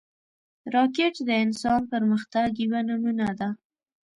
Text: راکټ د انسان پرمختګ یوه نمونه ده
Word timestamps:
راکټ 0.75 1.15
د 1.27 1.29
انسان 1.43 1.81
پرمختګ 1.93 2.49
یوه 2.63 2.81
نمونه 2.89 3.27
ده 3.39 3.49